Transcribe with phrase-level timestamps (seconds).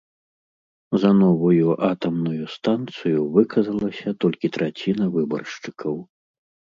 [1.01, 5.95] За новую атамную станцыю выказалася толькі траціна выбаршчыкаў.